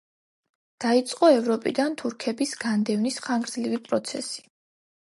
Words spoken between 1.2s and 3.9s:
ევროპიდან თურქების განდევნის ხანგრძლივი